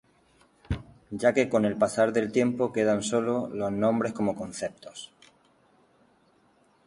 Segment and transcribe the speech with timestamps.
[1.11, 5.11] Ya que con el pasar del tiempo quedan solo los nombres como conceptos.